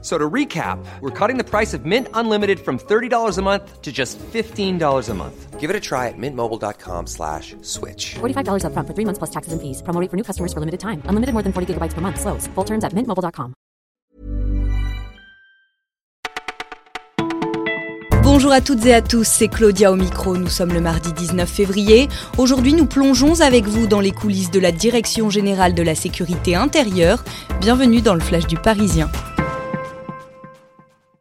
[0.00, 3.90] So to recap, we're cutting the price of Mint Unlimited from $30 a month to
[3.90, 5.58] just $15 a month.
[5.58, 8.14] Give it a try at mintmobile.com slash switch.
[8.20, 9.82] $45 upfront for three months plus taxes and fees.
[9.82, 11.02] Promo rate for new customers for limited time.
[11.06, 12.20] Unlimited more than 40 gigabytes per month.
[12.20, 12.46] Slows.
[12.54, 13.54] Full terms at mintmobile.com.
[18.22, 20.36] Bonjour à toutes et à tous, c'est Claudia au micro.
[20.36, 22.08] Nous sommes le mardi 19 février.
[22.36, 26.54] Aujourd'hui, nous plongeons avec vous dans les coulisses de la Direction générale de la sécurité
[26.54, 27.24] intérieure.
[27.60, 29.10] Bienvenue dans le Flash du Parisien.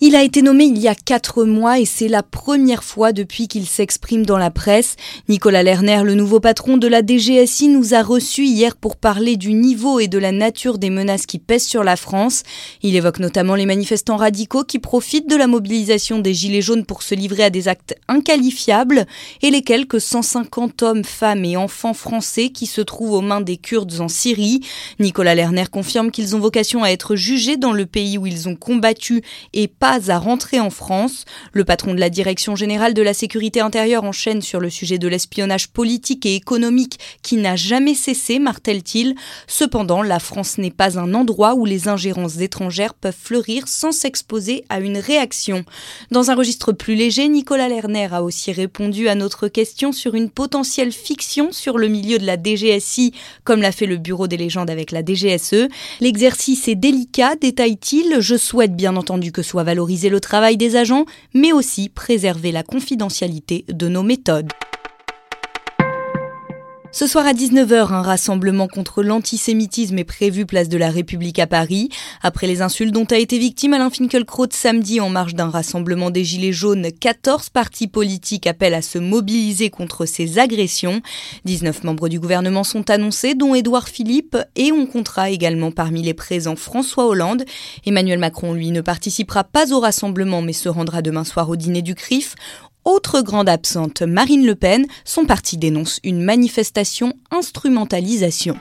[0.00, 3.46] Il a été nommé il y a quatre mois et c'est la première fois depuis
[3.46, 4.96] qu'il s'exprime dans la presse.
[5.28, 9.52] Nicolas Lerner, le nouveau patron de la DGSI, nous a reçus hier pour parler du
[9.52, 12.42] niveau et de la nature des menaces qui pèsent sur la France.
[12.82, 17.04] Il évoque notamment les manifestants radicaux qui profitent de la mobilisation des Gilets jaunes pour
[17.04, 19.06] se livrer à des actes inqualifiables
[19.42, 23.58] et les quelques 150 hommes, femmes et enfants français qui se trouvent aux mains des
[23.58, 24.60] Kurdes en Syrie.
[24.98, 28.56] Nicolas Lerner confirme qu'ils ont vocation à être jugés dans le pays où ils ont
[28.56, 31.26] combattu et à rentrer en France.
[31.52, 35.08] Le patron de la Direction générale de la sécurité intérieure enchaîne sur le sujet de
[35.08, 39.14] l'espionnage politique et économique qui n'a jamais cessé, martèle-t-il.
[39.46, 44.64] Cependant, la France n'est pas un endroit où les ingérences étrangères peuvent fleurir sans s'exposer
[44.70, 45.64] à une réaction.
[46.10, 50.30] Dans un registre plus léger, Nicolas Lerner a aussi répondu à notre question sur une
[50.30, 53.12] potentielle fiction sur le milieu de la DGSI,
[53.44, 55.68] comme l'a fait le Bureau des légendes avec la DGSE.
[56.00, 58.20] L'exercice est délicat, détaille-t-il.
[58.20, 62.62] Je souhaite bien entendu que soit valoriser le travail des agents, mais aussi préserver la
[62.62, 64.52] confidentialité de nos méthodes.
[66.94, 71.48] Ce soir à 19h, un rassemblement contre l'antisémitisme est prévu place de la République à
[71.48, 71.88] Paris.
[72.22, 76.22] Après les insultes dont a été victime Alain Finkielkraut samedi en marge d'un rassemblement des
[76.22, 81.02] Gilets jaunes, 14 partis politiques appellent à se mobiliser contre ces agressions.
[81.46, 86.14] 19 membres du gouvernement sont annoncés, dont Édouard Philippe, et on comptera également parmi les
[86.14, 87.42] présents François Hollande.
[87.84, 91.82] Emmanuel Macron, lui, ne participera pas au rassemblement mais se rendra demain soir au dîner
[91.82, 92.36] du CRIF.
[92.84, 98.56] Autre grande absente, Marine Le Pen, son parti dénonce une manifestation instrumentalisation.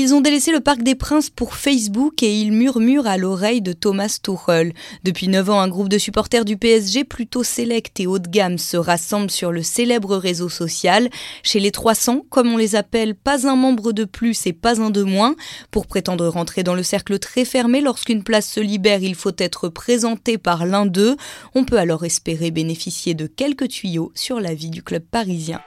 [0.00, 3.72] Ils ont délaissé le Parc des Princes pour Facebook et ils murmurent à l'oreille de
[3.72, 4.72] Thomas Tuchel.
[5.02, 8.58] Depuis 9 ans, un groupe de supporters du PSG plutôt sélect et haut de gamme
[8.58, 11.10] se rassemble sur le célèbre réseau social.
[11.42, 14.90] Chez les 300, comme on les appelle, pas un membre de plus et pas un
[14.90, 15.34] de moins.
[15.72, 19.68] Pour prétendre rentrer dans le cercle très fermé, lorsqu'une place se libère, il faut être
[19.68, 21.16] présenté par l'un d'eux.
[21.56, 25.60] On peut alors espérer bénéficier de quelques tuyaux sur la vie du club parisien.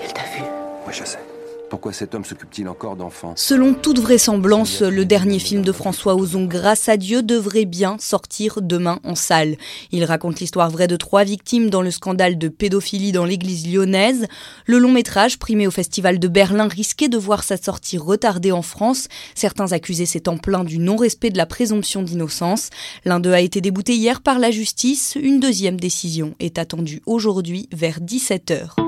[0.00, 0.44] Il t'a vu?
[0.86, 1.27] Oui, je sais.
[1.70, 6.46] Pourquoi cet homme s'occupe-t-il encore d'enfants Selon toute vraisemblance, le dernier film de François Ozon,
[6.46, 9.56] Grâce à Dieu, devrait bien sortir demain en salle.
[9.92, 14.26] Il raconte l'histoire vraie de trois victimes dans le scandale de pédophilie dans l'église lyonnaise.
[14.64, 18.62] Le long métrage, primé au Festival de Berlin, risquait de voir sa sortie retardée en
[18.62, 19.08] France.
[19.34, 22.70] Certains accusés s'étant plaints du non-respect de la présomption d'innocence.
[23.04, 25.18] L'un d'eux a été débouté hier par la justice.
[25.20, 28.87] Une deuxième décision est attendue aujourd'hui vers 17h.